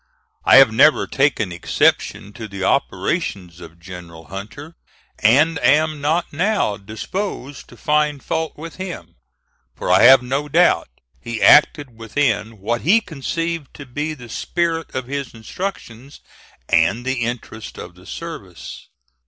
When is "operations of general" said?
2.63-4.29